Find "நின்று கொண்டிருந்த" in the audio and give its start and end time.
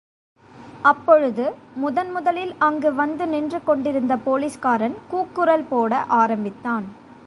3.27-4.13